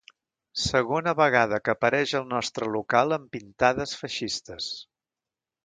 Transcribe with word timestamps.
Segona 0.61 1.13
vegada 1.19 1.59
que 1.67 1.73
apareix 1.75 2.15
el 2.21 2.25
nostre 2.31 2.71
local 2.77 3.15
amb 3.19 3.29
pintades 3.37 3.97
feixistes. 4.03 4.75